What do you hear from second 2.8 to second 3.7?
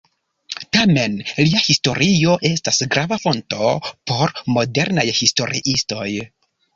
grava fonto